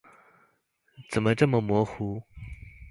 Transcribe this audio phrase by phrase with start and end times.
[1.11, 2.23] 怎么这么模糊？